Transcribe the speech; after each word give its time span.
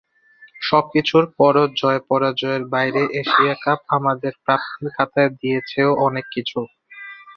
সবকিছুর 0.61 1.23
পরও 1.37 1.65
জয়-পরাজয়ের 1.79 2.63
বাইরে 2.73 3.01
এশিয়া 3.21 3.55
কাপ 3.63 3.79
আমাদের 3.97 4.33
প্রাপ্তির 4.43 4.89
খাতায় 4.95 5.31
দিয়েছেও 5.39 5.89
অনেক 6.07 6.25
কিছু। 6.35 6.59